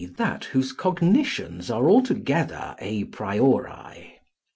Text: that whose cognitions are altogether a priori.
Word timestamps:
that 0.17 0.45
whose 0.45 0.71
cognitions 0.71 1.69
are 1.69 1.87
altogether 1.87 2.73
a 2.79 3.03
priori. 3.03 4.19